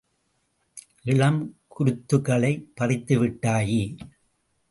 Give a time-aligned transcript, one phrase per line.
[1.05, 1.37] இளம்
[1.67, 3.83] குருத்துகளைப் பறித்துவிட்டாயே!